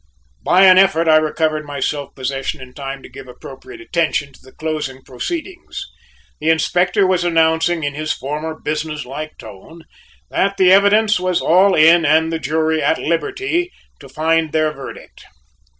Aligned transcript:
By 0.43 0.65
an 0.65 0.79
effort 0.79 1.07
I 1.07 1.17
recovered 1.17 1.63
my 1.63 1.79
self 1.79 2.15
possession 2.15 2.59
in 2.59 2.73
time 2.73 3.03
to 3.03 3.07
give 3.07 3.27
appropriate 3.27 3.79
attention 3.81 4.33
to 4.33 4.41
the 4.41 4.51
closing 4.51 5.03
proceedings. 5.03 5.79
The 6.39 6.49
Inspector 6.49 7.05
was 7.05 7.23
announcing 7.23 7.83
in 7.83 7.93
his 7.93 8.11
former 8.11 8.59
business 8.59 9.05
like 9.05 9.37
tone, 9.37 9.83
that 10.31 10.57
the 10.57 10.71
evidence 10.71 11.19
was 11.19 11.39
all 11.39 11.75
in 11.75 12.03
and 12.03 12.33
the 12.33 12.39
jury 12.39 12.81
at 12.81 12.97
liberty 12.97 13.69
to 13.99 14.09
find 14.09 14.53
their 14.53 14.73
verdict. 14.73 15.23